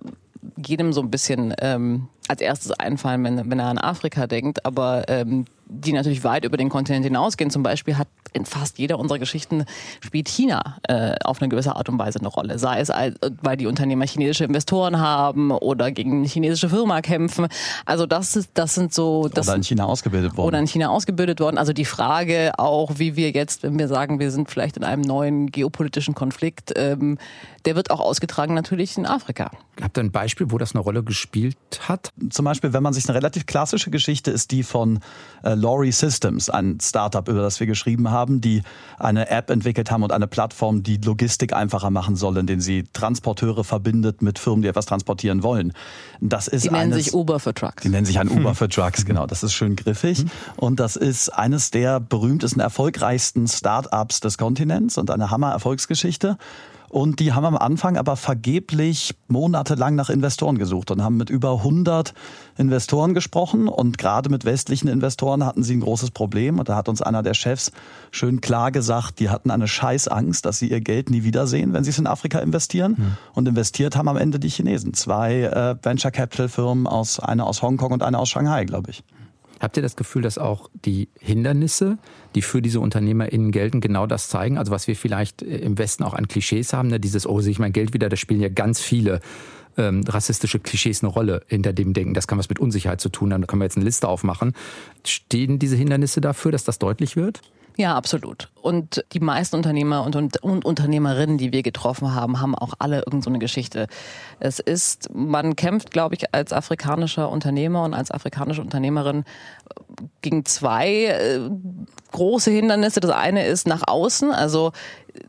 [0.66, 5.10] jedem so ein bisschen ähm, als erstes einfallen, wenn, wenn er an Afrika denkt, aber
[5.10, 7.52] ähm, die natürlich weit über den Kontinent hinausgehen.
[7.52, 9.66] Zum Beispiel hat in fast jeder unserer Geschichten
[10.02, 12.60] spielt China äh, auf eine gewisse Art und Weise eine Rolle.
[12.60, 17.48] Sei es, weil die Unternehmer chinesische Investoren haben oder gegen eine chinesische Firma kämpfen.
[17.86, 19.30] Also das ist, das sind so...
[19.32, 20.48] Das oder in China ausgebildet worden.
[20.48, 21.58] Oder in China ausgebildet worden.
[21.58, 25.04] Also die Frage auch, wie wir jetzt, wenn wir sagen, wir sind vielleicht in einem
[25.04, 27.18] neuen geopolitischen Konflikt, ähm,
[27.66, 29.52] der wird auch ausgetragen natürlich in Afrika.
[29.82, 32.12] Habt ihr ein Beispiel, wo das eine Rolle gespielt hat?
[32.30, 35.00] Zum Beispiel, wenn man sich eine relativ klassische Geschichte ist, die von
[35.44, 38.64] äh, Lori Systems, ein Startup, über das wir geschrieben haben, die
[38.98, 43.64] eine App entwickelt haben und eine Plattform, die Logistik einfacher machen soll, indem sie Transporteure
[43.64, 45.74] verbindet mit Firmen, die etwas transportieren wollen.
[46.20, 47.84] Das ist die nennen eines, sich Uber für Trucks.
[47.84, 49.26] Die nennen sich ein Uber für Trucks, genau.
[49.28, 50.24] Das ist schön griffig.
[50.24, 50.32] Mhm.
[50.58, 56.38] Und das ist eines der berühmtesten, erfolgreichsten Startups des Kontinents und eine Hammer-Erfolgsgeschichte.
[56.90, 61.54] Und die haben am Anfang aber vergeblich monatelang nach Investoren gesucht und haben mit über
[61.58, 62.14] 100
[62.58, 63.68] Investoren gesprochen.
[63.68, 66.60] Und gerade mit westlichen Investoren hatten sie ein großes Problem.
[66.60, 67.72] Und da hat uns einer der Chefs
[68.12, 71.92] schön klar gesagt, die hatten eine Scheißangst, dass sie ihr Geld nie wiedersehen, wenn sie
[71.92, 72.96] es in Afrika investieren.
[72.98, 73.18] Mhm.
[73.34, 74.94] Und investiert haben am Ende die Chinesen.
[74.94, 79.04] Zwei äh, Venture Capital Firmen aus, eine aus Hongkong und eine aus Shanghai, glaube ich.
[79.60, 81.98] Habt ihr das Gefühl, dass auch die Hindernisse,
[82.36, 84.58] die für diese UnternehmerInnen gelten, genau das zeigen?
[84.58, 87.00] Also was wir vielleicht äh, im Westen auch an Klischees haben, ne?
[87.00, 89.20] dieses, oh, sehe ich mein Geld wieder, da spielen ja ganz viele
[89.78, 92.14] ähm, rassistische Klischees eine Rolle hinter dem Denken.
[92.14, 93.42] Das kann was mit Unsicherheit zu tun haben.
[93.42, 94.54] Da können wir jetzt eine Liste aufmachen.
[95.06, 97.42] Stehen diese Hindernisse dafür, dass das deutlich wird?
[97.80, 98.50] Ja, absolut.
[98.62, 102.98] Und die meisten Unternehmer und, und, und, Unternehmerinnen, die wir getroffen haben, haben auch alle
[102.98, 103.88] irgendeine so Geschichte.
[104.42, 109.24] Es ist, man kämpft, glaube ich, als afrikanischer Unternehmer und als afrikanische Unternehmerin
[110.22, 111.40] gegen zwei äh,
[112.12, 113.00] große Hindernisse.
[113.00, 114.72] Das eine ist nach außen, also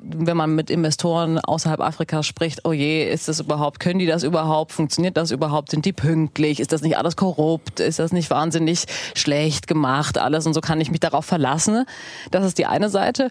[0.03, 4.23] wenn man mit Investoren außerhalb Afrikas spricht, oh je, ist das überhaupt, können die das
[4.23, 8.31] überhaupt, funktioniert das überhaupt, sind die pünktlich, ist das nicht alles korrupt, ist das nicht
[8.31, 10.47] wahnsinnig schlecht gemacht, alles?
[10.47, 11.85] Und so kann ich mich darauf verlassen.
[12.31, 13.31] Das ist die eine Seite.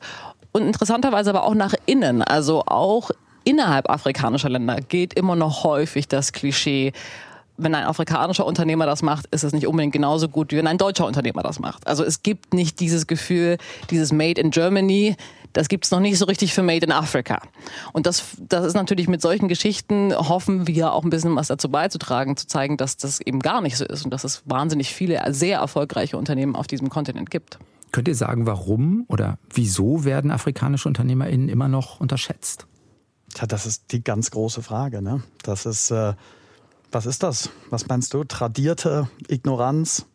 [0.52, 3.12] Und interessanterweise aber auch nach innen, also auch
[3.44, 6.94] innerhalb afrikanischer Länder geht immer noch häufig das Klischee,
[7.60, 10.78] wenn ein afrikanischer Unternehmer das macht, ist es nicht unbedingt genauso gut, wie wenn ein
[10.78, 11.88] deutscher Unternehmer das macht.
[11.88, 13.58] Also es gibt nicht dieses Gefühl,
[13.90, 15.16] dieses Made in Germany,
[15.54, 17.42] das gibt es noch nicht so richtig für Made in Africa.
[17.92, 21.70] Und das, das ist natürlich mit solchen Geschichten, hoffen wir auch ein bisschen was dazu
[21.70, 25.22] beizutragen, zu zeigen, dass das eben gar nicht so ist und dass es wahnsinnig viele
[25.34, 27.60] sehr erfolgreiche Unternehmen auf diesem Kontinent gibt.
[27.92, 32.68] Könnt ihr sagen, warum oder wieso werden afrikanische UnternehmerInnen immer noch unterschätzt?
[33.34, 35.02] Tja, das ist die ganz große Frage.
[35.02, 35.24] Ne?
[35.42, 36.14] Das ist, äh,
[36.92, 37.50] was ist das?
[37.70, 38.24] Was meinst du?
[38.24, 40.06] Tradierte Ignoranz?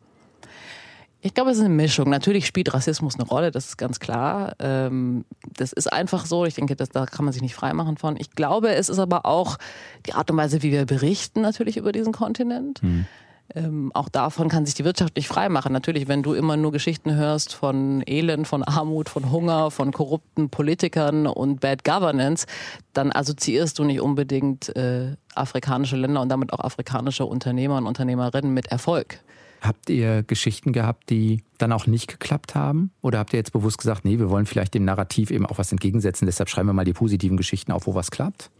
[1.20, 2.10] Ich glaube, es ist eine Mischung.
[2.10, 4.56] Natürlich spielt Rassismus eine Rolle, das ist ganz klar.
[4.58, 5.24] Ähm,
[5.56, 6.44] das ist einfach so.
[6.44, 8.16] Ich denke, das, da kann man sich nicht freimachen von.
[8.18, 9.56] Ich glaube, es ist aber auch
[10.04, 12.82] die Art und Weise, wie wir berichten natürlich über diesen Kontinent.
[12.82, 13.06] Hm.
[13.54, 15.72] Ähm, auch davon kann sich die Wirtschaft nicht freimachen.
[15.72, 20.48] Natürlich, wenn du immer nur Geschichten hörst von Elend, von Armut, von Hunger, von korrupten
[20.48, 22.46] Politikern und Bad Governance,
[22.94, 28.54] dann assoziierst du nicht unbedingt äh, afrikanische Länder und damit auch afrikanische Unternehmer und Unternehmerinnen
[28.54, 29.20] mit Erfolg.
[29.60, 32.92] Habt ihr Geschichten gehabt, die dann auch nicht geklappt haben?
[33.00, 35.72] Oder habt ihr jetzt bewusst gesagt, nee, wir wollen vielleicht dem Narrativ eben auch was
[35.72, 38.50] entgegensetzen, deshalb schreiben wir mal die positiven Geschichten auf, wo was klappt?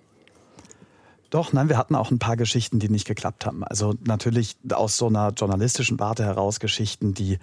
[1.34, 3.64] Doch, nein, wir hatten auch ein paar Geschichten, die nicht geklappt haben.
[3.64, 7.40] Also natürlich aus so einer journalistischen Warte heraus Geschichten, die,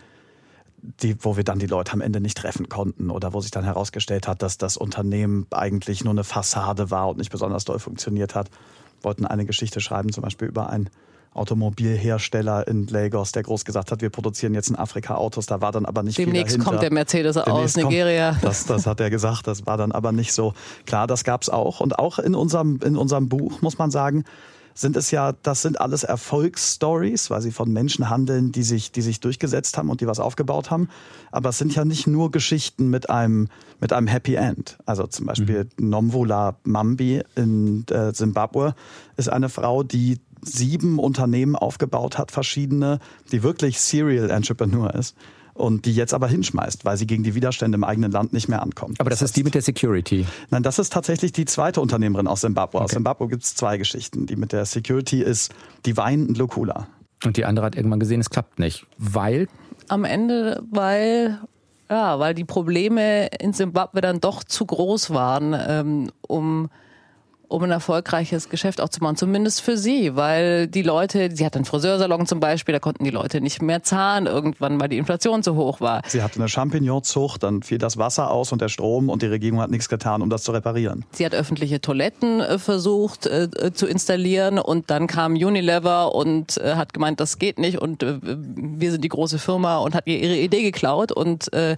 [0.81, 3.65] die, wo wir dann die Leute am Ende nicht treffen konnten oder wo sich dann
[3.65, 8.33] herausgestellt hat, dass das Unternehmen eigentlich nur eine Fassade war und nicht besonders doll funktioniert
[8.33, 8.49] hat.
[9.01, 10.89] Wir wollten eine Geschichte schreiben, zum Beispiel über ein
[11.33, 15.45] Automobilhersteller in Lagos, der groß gesagt hat, wir produzieren jetzt in Afrika Autos.
[15.45, 16.69] Da war dann aber nicht Demnächst viel dahinter.
[16.69, 18.31] kommt der Mercedes Demnächst aus Nigeria.
[18.31, 19.47] Kommt, das, das hat er gesagt.
[19.47, 20.53] Das war dann aber nicht so.
[20.85, 21.79] Klar, das gab's auch.
[21.79, 24.25] Und auch in unserem, in unserem Buch, muss man sagen,
[24.73, 29.01] sind es ja, das sind alles Erfolgsstories, weil sie von Menschen handeln, die sich, die
[29.01, 30.89] sich durchgesetzt haben und die was aufgebaut haben.
[31.31, 33.47] Aber es sind ja nicht nur Geschichten mit einem,
[33.79, 34.77] mit einem Happy End.
[34.85, 35.89] Also zum Beispiel mhm.
[35.89, 38.75] Nomvula Mambi in äh, Zimbabwe
[39.17, 42.99] ist eine Frau, die sieben Unternehmen aufgebaut hat, verschiedene,
[43.31, 45.15] die wirklich Serial Entrepreneur ist
[45.53, 48.61] und die jetzt aber hinschmeißt, weil sie gegen die Widerstände im eigenen Land nicht mehr
[48.61, 48.99] ankommt.
[48.99, 50.25] Aber das, das ist die mit der Security.
[50.49, 52.77] Nein, das ist tatsächlich die zweite Unternehmerin aus Zimbabwe.
[52.77, 52.85] Okay.
[52.85, 54.25] Aus Zimbabwe gibt es zwei Geschichten.
[54.25, 55.53] Die mit der Security ist
[55.85, 56.87] Divine und Locula.
[57.23, 59.47] Und die andere hat irgendwann gesehen, es klappt nicht, weil
[59.89, 61.39] am Ende, weil
[61.89, 66.69] ja, weil die Probleme in Zimbabwe dann doch zu groß waren, ähm, um
[67.51, 71.55] um ein erfolgreiches Geschäft auch zu machen, zumindest für sie, weil die Leute, sie hat
[71.55, 75.43] einen Friseursalon zum Beispiel, da konnten die Leute nicht mehr zahlen irgendwann, weil die Inflation
[75.43, 76.01] zu hoch war.
[76.07, 79.59] Sie hatte eine Champignonzucht, dann fiel das Wasser aus und der Strom und die Regierung
[79.59, 81.05] hat nichts getan, um das zu reparieren.
[81.11, 86.57] Sie hat öffentliche Toiletten äh, versucht äh, äh zu installieren und dann kam Unilever und
[86.57, 90.07] äh, hat gemeint, das geht nicht und äh, wir sind die große Firma und hat
[90.07, 91.75] ihr ihre Idee geklaut und äh,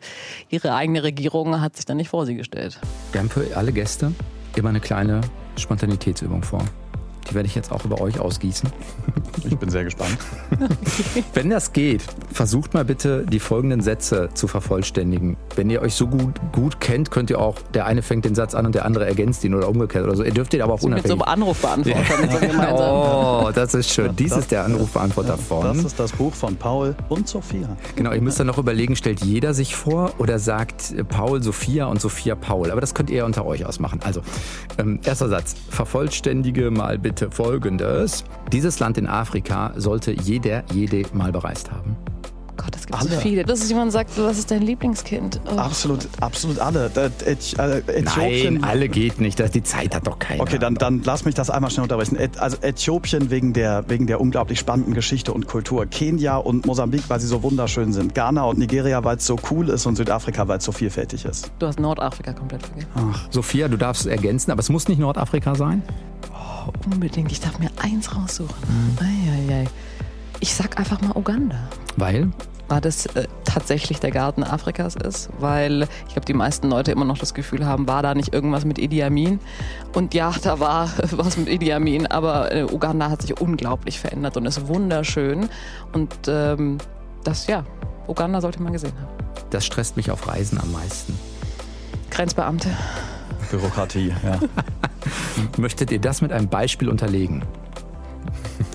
[0.50, 2.80] ihre eigene Regierung hat sich dann nicht vor sie gestellt.
[3.12, 4.12] Wir haben für alle Gäste
[4.56, 5.22] immer eine kleine
[5.58, 6.64] Spontanitätsübung vor.
[7.30, 8.70] Die werde ich jetzt auch über euch ausgießen.
[9.46, 10.18] Ich bin sehr gespannt.
[11.34, 15.38] Wenn das geht, versucht mal bitte die folgenden Sätze zu vervollständigen.
[15.56, 18.56] Wenn ihr euch so gut, gut kennt, könnt ihr auch, der eine fängt den Satz
[18.56, 20.24] an und der andere ergänzt ihn oder umgekehrt oder so.
[20.24, 21.18] Ihr dürft ihn aber auch also unabhängig.
[21.18, 22.48] Mit so einem Anrufbeantworter.
[22.48, 23.48] Ja.
[23.48, 24.16] oh, das ist schön.
[24.16, 25.64] Dies ist der Anrufbeantworter von.
[25.64, 27.76] Das ist das Buch von Paul und Sophia.
[27.96, 32.00] Genau, ihr müsst dann noch überlegen, stellt jeder sich vor oder sagt Paul Sophia und
[32.00, 32.72] Sophia Paul.
[32.72, 34.00] Aber das könnt ihr unter euch ausmachen.
[34.04, 34.22] Also,
[34.78, 35.56] ähm, erster Satz.
[35.70, 38.24] Vervollständige mal bitte folgendes.
[38.52, 39.23] Dieses Land in Afrika
[39.76, 41.96] sollte jeder, jede mal bereist haben.
[42.56, 43.10] Gott, es gibt alle.
[43.10, 43.44] so viele.
[43.44, 45.42] Dass jemand sagt, was ist dein Lieblingskind?
[45.52, 45.58] Oh.
[45.58, 46.92] Absolut, absolut alle.
[46.96, 49.40] Äh, Nein, alle geht nicht.
[49.54, 50.42] Die Zeit hat doch keiner.
[50.42, 52.18] Okay, dann, dann lass mich das einmal schnell unterbrechen.
[52.38, 55.86] Also Äthiopien wegen der, wegen der unglaublich spannenden Geschichte und Kultur.
[55.88, 58.14] Kenia und Mosambik, weil sie so wunderschön sind.
[58.14, 59.86] Ghana und Nigeria, weil es so cool ist.
[59.86, 61.52] Und Südafrika, weil es so vielfältig ist.
[61.60, 62.90] Du hast Nordafrika komplett vergessen.
[62.96, 63.28] Ach.
[63.32, 65.82] Sophia, du darfst ergänzen, aber es muss nicht Nordafrika sein?
[66.66, 67.32] Oh, unbedingt.
[67.32, 68.56] Ich darf mir eins raussuchen.
[68.68, 68.98] Mhm.
[69.00, 69.68] Ei, ei, ei.
[70.40, 71.58] Ich sag einfach mal Uganda.
[71.96, 72.32] Weil?
[72.70, 77.06] War das äh, tatsächlich der Garten Afrikas ist, weil ich glaube, die meisten Leute immer
[77.06, 79.40] noch das Gefühl haben, war da nicht irgendwas mit Idi Amin?
[79.94, 84.38] Und ja, da war was mit Idi Amin, aber äh, Uganda hat sich unglaublich verändert
[84.38, 85.50] und ist wunderschön.
[85.92, 86.78] Und ähm,
[87.24, 87.66] das, ja,
[88.08, 89.14] Uganda sollte man gesehen haben.
[89.50, 91.18] Das stresst mich auf Reisen am meisten.
[92.10, 92.70] Grenzbeamte.
[93.54, 94.40] Bürokratie, ja.
[95.58, 97.44] Möchtet ihr das mit einem Beispiel unterlegen?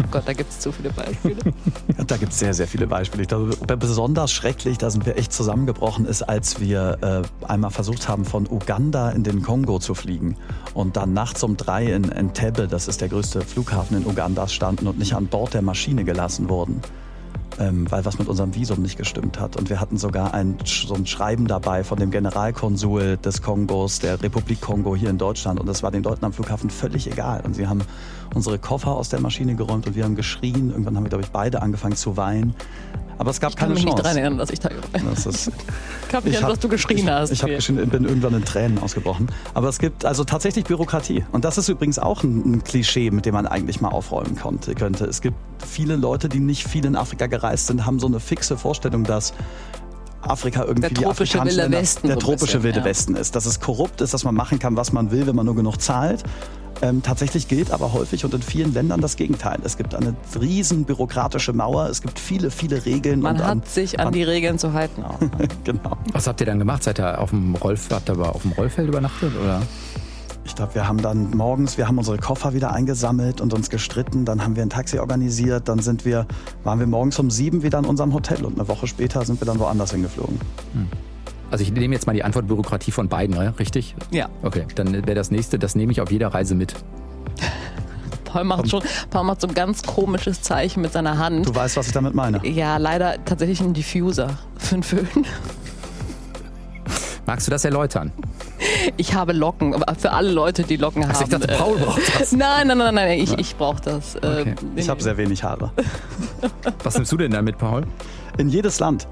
[0.00, 1.36] Oh Gott, da gibt es zu viele Beispiele.
[2.06, 3.22] da gibt es sehr, sehr viele Beispiele.
[3.22, 8.08] Ich glaube, besonders schrecklich, da sind wir echt zusammengebrochen, ist, als wir äh, einmal versucht
[8.08, 10.36] haben, von Uganda in den Kongo zu fliegen
[10.74, 14.86] und dann nachts um drei in Entebbe, das ist der größte Flughafen in Uganda, standen
[14.86, 16.82] und nicht an Bord der Maschine gelassen wurden
[17.58, 19.56] ähm, weil was mit unserem Visum nicht gestimmt hat.
[19.56, 24.22] Und wir hatten sogar ein, so ein Schreiben dabei von dem Generalkonsul des Kongos, der
[24.22, 25.58] Republik Kongo hier in Deutschland.
[25.58, 27.42] Und das war den Leuten am Flughafen völlig egal.
[27.44, 27.82] Und sie haben
[28.34, 30.70] unsere Koffer aus der Maschine geräumt und wir haben geschrien.
[30.70, 32.54] Irgendwann haben wir, glaube ich, beide angefangen zu weinen.
[33.18, 33.88] Aber es gab ich keine Chance.
[33.88, 34.70] Ich kann mich nicht daran erinnern, dass ich da
[35.10, 35.52] das ist,
[36.08, 37.30] Ich habe mich an, dass du geschrien hast.
[37.30, 39.28] Ich, ich bin irgendwann in Tränen ausgebrochen.
[39.54, 41.24] Aber es gibt also tatsächlich Bürokratie.
[41.32, 44.74] Und das ist übrigens auch ein, ein Klischee, mit dem man eigentlich mal aufräumen konnte,
[44.74, 45.04] könnte.
[45.04, 48.56] Es gibt viele Leute, die nicht viel in Afrika gereist sind, haben so eine fixe
[48.56, 49.34] Vorstellung, dass
[50.22, 52.84] Afrika irgendwie der tropische wilde Westen der so tropische bisschen, wilde ja.
[52.84, 53.36] Westen ist.
[53.36, 55.80] Dass es korrupt ist, dass man machen kann, was man will, wenn man nur genug
[55.80, 56.22] zahlt.
[56.80, 59.58] Ähm, tatsächlich gilt aber häufig und in vielen Ländern das Gegenteil.
[59.64, 63.20] Es gibt eine riesen bürokratische Mauer, es gibt viele, viele Regeln.
[63.20, 65.18] Man und hat an, sich an, die Regeln zu halten auch.
[65.64, 65.96] Genau.
[66.12, 66.84] Was habt ihr dann gemacht?
[66.84, 69.62] Seid ihr auf dem Rollf habt ihr aber auf dem Rollfeld übernachtet oder?
[70.44, 74.24] Ich glaube, wir haben dann morgens, wir haben unsere Koffer wieder eingesammelt und uns gestritten.
[74.24, 75.68] Dann haben wir ein Taxi organisiert.
[75.68, 76.26] Dann sind wir,
[76.64, 79.46] waren wir morgens um sieben wieder in unserem Hotel und eine Woche später sind wir
[79.46, 80.40] dann woanders hingeflogen.
[81.50, 83.54] Also ich nehme jetzt mal die Antwort Bürokratie von beiden, ne?
[83.58, 83.94] richtig?
[84.10, 84.28] Ja.
[84.42, 86.74] Okay, dann wäre das nächste, das nehme ich auf jeder Reise mit.
[88.24, 91.46] Paul macht schon, Paul macht so ein ganz komisches Zeichen mit seiner Hand.
[91.46, 92.46] Du weißt, was ich damit meine.
[92.46, 95.08] Ja, leider tatsächlich ein Diffuser für einen Föhn.
[97.26, 98.10] Magst du das erläutern?
[98.96, 101.24] Ich habe Locken, aber für alle Leute, die Locken Ach, haben.
[101.24, 102.32] ich dachte, Paul äh, braucht das.
[102.32, 104.14] Nein, nein, nein, nein, ich, ich brauche das.
[104.16, 104.54] äh, Okay.
[104.76, 105.70] Ich habe sehr wenig Haare.
[106.84, 107.84] Was nimmst du denn da mit, Paul?
[108.38, 109.06] In jedes Land.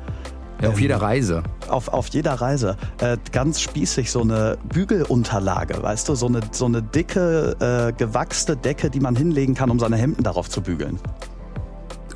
[0.63, 1.43] Ja, auf jeder Reise.
[1.69, 6.65] auf, auf jeder Reise äh, ganz spießig so eine Bügelunterlage, weißt du, so eine, so
[6.65, 10.99] eine dicke, äh, gewachste Decke, die man hinlegen kann, um seine Hemden darauf zu bügeln.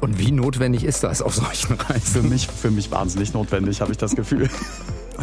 [0.00, 2.29] Und wie notwendig ist das auf solchen Für Reisen?
[2.31, 4.48] mich, für mich wahnsinnig notwendig, habe ich das Gefühl.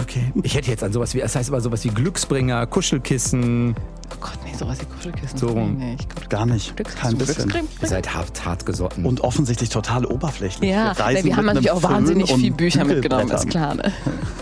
[0.02, 0.32] Okay.
[0.44, 3.76] Ich hätte jetzt an sowas wie, das heißt aber sowas wie Glücksbringer, Kuschelkissen.
[4.14, 5.38] Oh Gott, nee, sowas wie Kuschelkissen.
[5.40, 5.78] So rum.
[5.80, 7.52] Nee, glaub, Gar nicht, Glücks- kein bisschen.
[7.82, 9.06] Ihr seid hart, hart gesotten.
[9.06, 10.70] Und offensichtlich total oberflächlich.
[10.70, 13.74] Ja, Wir reisen wir haben natürlich auch wahnsinnig viel Bücher mitgenommen, ist klar.
[13.76, 13.92] Ne?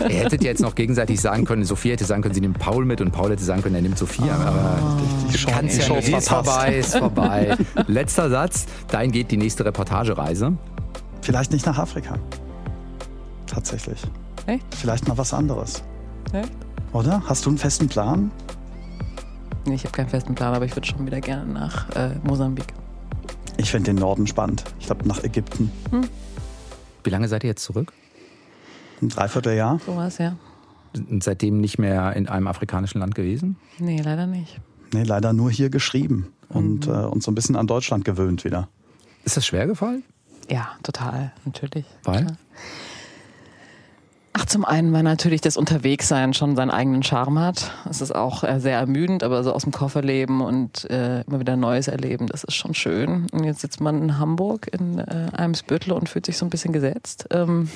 [0.08, 2.84] Ihr hättet ja jetzt noch gegenseitig sagen können, Sophie hätte sagen können, sie nimmt Paul
[2.84, 4.28] mit und Paul hätte sagen können, er nimmt Sophie.
[4.28, 4.78] aber
[5.32, 6.08] Die Show, die ja Show nicht.
[6.08, 6.28] Ist verpasst.
[6.50, 7.56] vorbei, ist vorbei.
[7.86, 8.66] Letzter Satz.
[8.88, 10.52] Dahin geht die nächste Reportagereise.
[11.22, 12.16] Vielleicht nicht nach Afrika.
[13.46, 13.98] Tatsächlich.
[14.46, 14.74] Echt?
[14.74, 15.82] Vielleicht mal was anderes.
[16.32, 16.52] Echt?
[16.92, 17.22] Oder?
[17.26, 18.30] Hast du einen festen Plan?
[19.66, 22.66] Nee, ich habe keinen festen Plan, aber ich würde schon wieder gerne nach äh, Mosambik.
[23.56, 24.64] Ich finde den Norden spannend.
[24.78, 25.72] Ich glaube nach Ägypten.
[27.02, 27.92] Wie lange seid ihr jetzt zurück?
[29.02, 29.80] Ein Dreivierteljahr.
[29.84, 30.36] So was, ja.
[31.10, 33.56] Und seitdem nicht mehr in einem afrikanischen Land gewesen?
[33.78, 34.60] Nee, leider nicht.
[34.92, 36.32] Nee, leider nur hier geschrieben.
[36.48, 36.92] Und Mhm.
[36.94, 38.68] äh, uns so ein bisschen an Deutschland gewöhnt wieder.
[39.24, 40.04] Ist das schwer gefallen?
[40.48, 41.84] Ja, total, natürlich.
[42.04, 42.24] Weil?
[42.26, 42.36] Klar.
[44.46, 47.72] Zum einen, weil natürlich das Unterwegssein schon seinen eigenen Charme hat.
[47.90, 51.40] Es ist auch äh, sehr ermüdend, aber so aus dem Koffer leben und äh, immer
[51.40, 53.26] wieder Neues erleben, das ist schon schön.
[53.32, 56.72] Und jetzt sitzt man in Hamburg in äh, Eimsbüttel und fühlt sich so ein bisschen
[56.72, 57.26] gesetzt.
[57.30, 57.68] Ähm,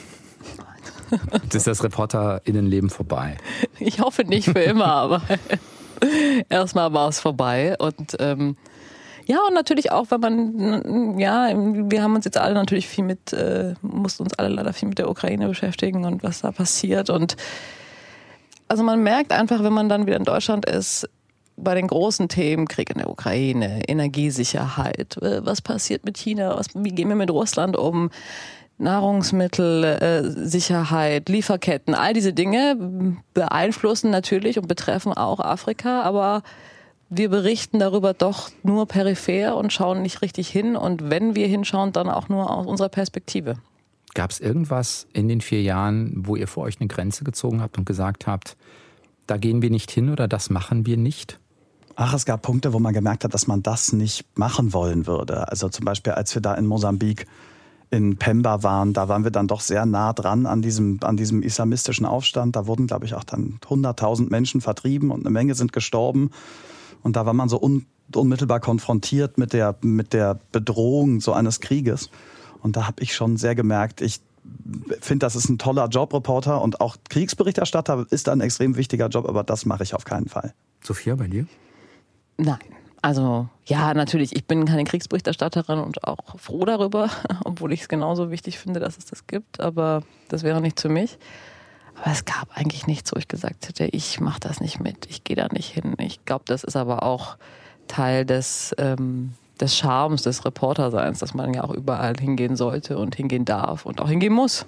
[1.43, 3.37] Jetzt ist das ReporterInnenleben vorbei.
[3.79, 5.23] ich hoffe nicht für immer, aber
[6.49, 7.77] erstmal war es vorbei.
[7.79, 8.57] Und ähm,
[9.31, 13.33] ja, und natürlich auch, wenn man, ja, wir haben uns jetzt alle natürlich viel mit,
[13.33, 17.11] äh, mussten uns alle leider viel mit der Ukraine beschäftigen und was da passiert.
[17.11, 17.37] Und
[18.67, 21.09] also man merkt einfach, wenn man dann wieder in Deutschland ist,
[21.57, 26.67] bei den großen Themen, Krieg in der Ukraine, Energiesicherheit, äh, was passiert mit China, was,
[26.75, 28.11] wie gehen wir mit Russland um,
[28.79, 36.43] Nahrungsmittelsicherheit, äh, Lieferketten, all diese Dinge beeinflussen natürlich und betreffen auch Afrika, aber
[37.11, 41.93] wir berichten darüber doch nur peripher und schauen nicht richtig hin und wenn wir hinschauen,
[41.93, 43.57] dann auch nur aus unserer Perspektive.
[44.15, 47.79] Gab es irgendwas in den vier Jahren, wo ihr vor euch eine Grenze gezogen habt
[47.79, 48.57] und gesagt habt,
[49.27, 51.39] da gehen wir nicht hin oder das machen wir nicht?
[51.97, 55.49] Ach, es gab Punkte, wo man gemerkt hat, dass man das nicht machen wollen würde.
[55.49, 57.27] Also zum Beispiel, als wir da in Mosambik
[57.91, 61.43] in Pemba waren, da waren wir dann doch sehr nah dran an diesem, an diesem
[61.43, 62.57] islamistischen Aufstand.
[62.57, 66.31] Da wurden, glaube ich, auch dann 100.000 Menschen vertrieben und eine Menge sind gestorben.
[67.03, 71.61] Und da war man so un, unmittelbar konfrontiert mit der, mit der Bedrohung so eines
[71.61, 72.11] Krieges.
[72.63, 74.21] Und da habe ich schon sehr gemerkt, ich
[75.01, 76.61] finde, das ist ein toller Job, Reporter.
[76.63, 80.55] Und auch Kriegsberichterstatter ist ein extrem wichtiger Job, aber das mache ich auf keinen Fall.
[80.83, 81.47] Sophia, bei dir?
[82.37, 82.59] Nein.
[83.03, 87.09] Also ja, natürlich, ich bin keine Kriegsberichterstatterin und auch froh darüber,
[87.45, 90.91] obwohl ich es genauso wichtig finde, dass es das gibt, aber das wäre nicht für
[90.91, 91.19] mich.
[91.97, 95.25] Aber es gab eigentlich nichts, wo ich gesagt hätte, ich mache das nicht mit, ich
[95.25, 95.95] gehe da nicht hin.
[95.99, 97.37] Ich glaube, das ist aber auch
[97.89, 103.17] Teil des, ähm, des Charmes des Reporterseins, dass man ja auch überall hingehen sollte und
[103.17, 104.67] hingehen darf und auch hingehen muss.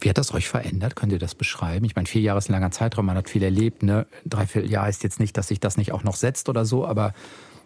[0.00, 0.96] Wie hat das euch verändert?
[0.96, 1.84] Könnt ihr das beschreiben?
[1.84, 3.82] Ich meine, vier Jahre ist ein langer Zeitraum, man hat viel erlebt.
[3.82, 4.06] Ne?
[4.24, 7.14] Dreiviertel Jahr ist jetzt nicht, dass sich das nicht auch noch setzt oder so, aber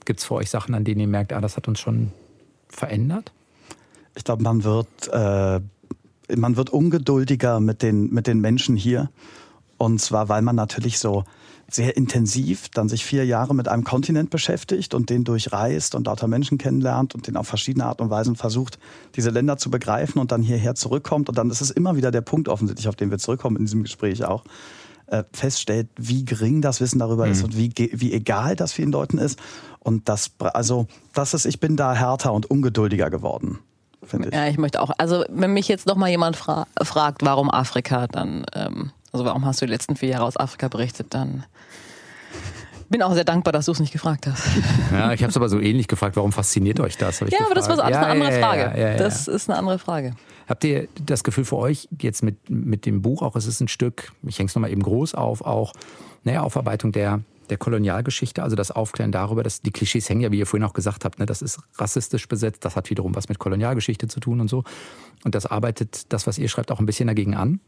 [0.05, 2.13] gibt es für euch Sachen, an denen ihr merkt, ah, das hat uns schon
[2.69, 3.33] verändert?
[4.15, 5.61] Ich glaube, man wird, äh,
[6.37, 9.11] man wird ungeduldiger mit den, mit den Menschen hier.
[9.79, 11.25] Und zwar, weil man natürlich so
[11.71, 16.27] sehr intensiv dann sich vier Jahre mit einem Kontinent beschäftigt und den durchreist und lauter
[16.27, 18.79] Menschen kennenlernt und den auf verschiedene Art und Weisen versucht,
[19.17, 21.29] diese Länder zu begreifen und dann hierher zurückkommt.
[21.29, 23.83] Und dann ist es immer wieder der Punkt offensichtlich, auf den wir zurückkommen in diesem
[23.83, 24.45] Gespräch auch,
[25.07, 29.19] äh, feststellt, wie gering das Wissen darüber ist und wie, wie egal das vielen Leuten
[29.19, 29.39] ist.
[29.79, 33.59] Und das, also, das ist, ich bin da härter und ungeduldiger geworden,
[34.03, 34.35] finde ich.
[34.35, 34.91] Ja, ich möchte auch.
[34.99, 39.45] Also, wenn mich jetzt noch mal jemand fra fragt, warum Afrika, dann, ähm, also warum
[39.45, 41.45] hast du die letzten vier Jahre aus Afrika berichtet, dann
[42.91, 44.43] bin auch sehr dankbar, dass du es nicht gefragt hast.
[44.93, 47.21] Ja, ich habe es aber so ähnlich gefragt, warum fasziniert euch das?
[47.21, 48.81] Ja, aber das war so ja, eine andere ja, Frage.
[48.81, 50.15] Ja, das ist eine andere Frage.
[50.49, 53.69] Habt ihr das Gefühl für euch jetzt mit, mit dem Buch auch, es ist ein
[53.69, 55.73] Stück, ich hänge es nochmal eben groß auf, auch
[56.25, 60.39] naja, Aufarbeitung der, der Kolonialgeschichte, also das Aufklären darüber, dass die Klischees hängen ja, wie
[60.39, 63.39] ihr vorhin auch gesagt habt, ne, das ist rassistisch besetzt, das hat wiederum was mit
[63.39, 64.65] Kolonialgeschichte zu tun und so.
[65.25, 67.61] Und das arbeitet das, was ihr schreibt, auch ein bisschen dagegen an.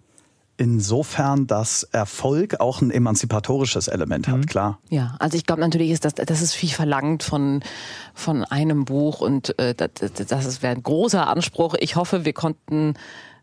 [0.59, 4.79] Insofern, dass Erfolg auch ein emanzipatorisches Element hat, klar.
[4.91, 7.63] Ja, also ich glaube natürlich ist das, das ist viel verlangt von,
[8.13, 9.91] von einem Buch und äh, das,
[10.29, 11.75] das wäre ein großer Anspruch.
[11.81, 12.95] Ich hoffe, wir konnten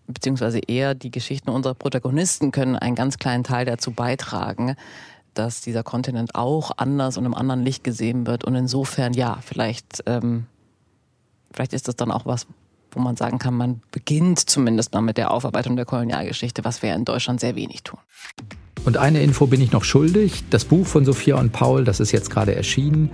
[0.06, 4.75] beziehungsweise eher die Geschichten unserer Protagonisten können einen ganz kleinen Teil dazu beitragen,
[5.39, 8.43] dass dieser Kontinent auch anders und im anderen Licht gesehen wird.
[8.43, 10.47] Und insofern, ja, vielleicht, ähm,
[11.54, 12.45] vielleicht ist das dann auch was,
[12.91, 16.93] wo man sagen kann, man beginnt zumindest mal mit der Aufarbeitung der Kolonialgeschichte, was wir
[16.93, 17.99] in Deutschland sehr wenig tun.
[18.84, 20.43] Und eine Info bin ich noch schuldig.
[20.49, 23.10] Das Buch von Sophia und Paul, das ist jetzt gerade erschienen.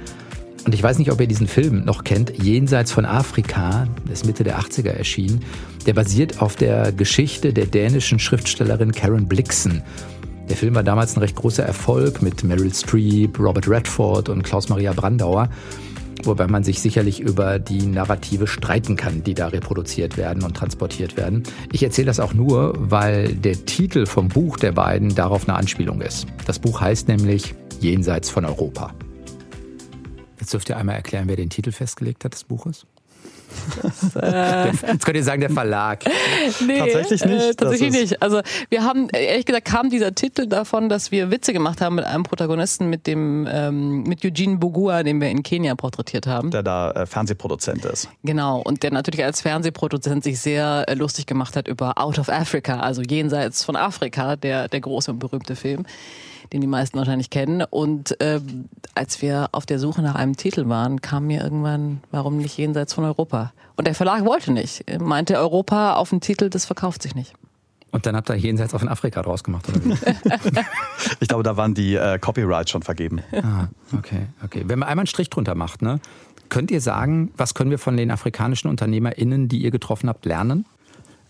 [0.65, 4.25] Und ich weiß nicht, ob ihr diesen Film noch kennt, Jenseits von Afrika, das ist
[4.25, 5.43] Mitte der 80er erschienen.
[5.85, 9.83] Der basiert auf der Geschichte der dänischen Schriftstellerin Karen Blixen.
[10.49, 14.93] Der Film war damals ein recht großer Erfolg mit Meryl Streep, Robert Redford und Klaus-Maria
[14.93, 15.49] Brandauer
[16.25, 21.17] wobei man sich sicherlich über die Narrative streiten kann, die da reproduziert werden und transportiert
[21.17, 21.43] werden.
[21.71, 26.01] Ich erzähle das auch nur, weil der Titel vom Buch der beiden darauf eine Anspielung
[26.01, 26.25] ist.
[26.45, 28.93] Das Buch heißt nämlich Jenseits von Europa.
[30.39, 32.85] Jetzt dürft ihr einmal erklären, wer den Titel festgelegt hat des Buches.
[33.81, 36.03] Das, äh Jetzt könnt ihr sagen, der Verlag.
[36.65, 37.43] Nee, Tatsächlich nicht.
[37.43, 38.21] Äh, tatsächlich nicht.
[38.21, 42.05] Also wir haben, ehrlich gesagt, kam dieser Titel davon, dass wir Witze gemacht haben mit
[42.05, 46.51] einem Protagonisten, mit dem, ähm, mit Eugene Bugua, den wir in Kenia porträtiert haben.
[46.51, 48.09] Der da äh, Fernsehproduzent ist.
[48.23, 52.29] Genau, und der natürlich als Fernsehproduzent sich sehr äh, lustig gemacht hat über Out of
[52.29, 55.85] Africa, also jenseits von Afrika, der, der große und berühmte Film,
[56.53, 57.63] den die meisten wahrscheinlich kennen.
[57.69, 62.37] Und ähm, als wir auf der Suche nach einem Titel waren, kam mir irgendwann, warum
[62.37, 63.53] nicht jenseits von Europa?
[63.75, 64.83] Und der Verlag wollte nicht.
[64.85, 67.33] Er meinte, Europa auf dem Titel, das verkauft sich nicht.
[67.91, 69.95] Und dann habt ihr Jenseits von Afrika draus gemacht, oder wie?
[71.21, 73.21] Ich glaube, da waren die äh, Copyrights schon vergeben.
[73.31, 74.63] ah, okay, okay.
[74.67, 76.01] Wenn man einmal einen Strich drunter macht, ne,
[76.49, 80.65] könnt ihr sagen, was können wir von den afrikanischen UnternehmerInnen, die ihr getroffen habt, lernen?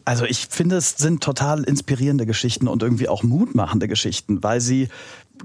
[0.05, 4.87] Also ich finde, es sind total inspirierende Geschichten und irgendwie auch mutmachende Geschichten, weil sie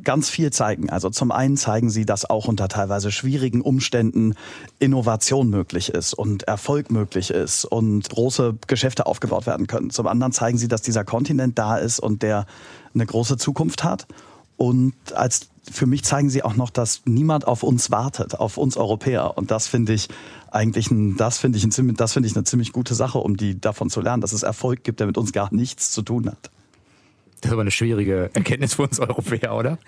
[0.05, 0.90] ganz viel zeigen.
[0.90, 4.35] Also zum einen zeigen sie, dass auch unter teilweise schwierigen Umständen
[4.79, 9.90] Innovation möglich ist und Erfolg möglich ist und große Geschäfte aufgebaut werden können.
[9.90, 12.46] Zum anderen zeigen sie, dass dieser Kontinent da ist und der
[12.94, 14.07] eine große Zukunft hat.
[14.57, 18.77] Und als für mich zeigen sie auch noch, dass niemand auf uns wartet, auf uns
[18.77, 19.37] Europäer.
[19.37, 20.09] Und das finde ich
[20.51, 23.37] eigentlich ein, das finde ich, ein, ziemlich- das finde ich eine ziemlich gute Sache, um
[23.37, 26.27] die davon zu lernen, dass es Erfolg gibt, der mit uns gar nichts zu tun
[26.29, 26.51] hat.
[27.40, 29.79] Das ist aber eine schwierige Erkenntnis für uns Europäer, oder?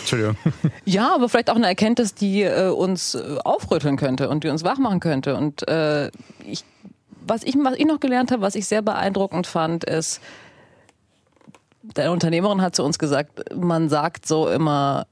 [0.00, 0.36] Entschuldigung.
[0.84, 4.62] Ja, aber vielleicht auch eine Erkenntnis, die äh, uns äh, aufrütteln könnte und die uns
[4.62, 5.34] wach machen könnte.
[5.34, 6.12] Und äh,
[6.46, 6.64] ich,
[7.26, 10.20] was, ich, was ich noch gelernt habe, was ich sehr beeindruckend fand, ist,
[11.96, 15.06] der Unternehmerin hat zu uns gesagt, man sagt so immer,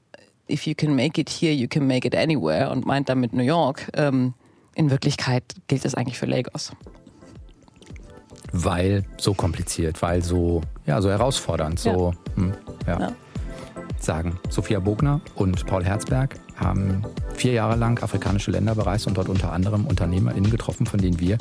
[0.47, 3.43] if you can make it here, you can make it anywhere und meint damit New
[3.43, 3.89] York.
[3.93, 4.33] Ähm,
[4.75, 6.71] in Wirklichkeit gilt das eigentlich für Lagos.
[8.53, 12.53] Weil so kompliziert, weil so, ja, so herausfordernd, so, hm,
[12.87, 12.99] ja.
[12.99, 13.11] Ja.
[13.99, 17.03] Sagen Sophia Bogner und Paul Herzberg haben
[17.35, 21.37] vier Jahre lang afrikanische Länder bereist und dort unter anderem UnternehmerInnen getroffen, von denen wir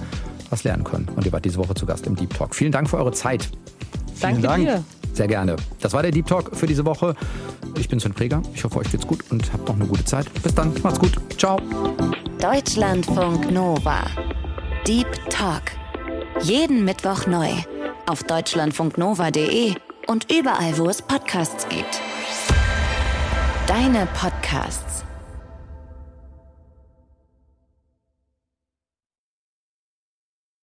[0.51, 1.09] was lernen können.
[1.17, 2.55] Und ihr wart diese Woche zu Gast im Deep Talk.
[2.55, 3.51] Vielen Dank für eure Zeit.
[4.21, 4.65] Danke Dank.
[4.65, 4.85] dir.
[5.13, 5.57] Sehr gerne.
[5.81, 7.15] Das war der Deep Talk für diese Woche.
[7.79, 8.43] Ich bin Sven Preger.
[8.55, 10.27] Ich hoffe, euch geht's gut und habt noch eine gute Zeit.
[10.43, 10.73] Bis dann.
[10.83, 11.13] Macht's gut.
[11.37, 11.59] Ciao.
[12.41, 14.03] Deutschlandfunk Nova.
[14.87, 15.63] Deep Talk.
[16.43, 17.51] Jeden Mittwoch neu.
[18.07, 19.75] Auf deutschlandfunknova.de
[20.07, 22.01] und überall, wo es Podcasts gibt.
[23.67, 24.90] Deine Podcasts.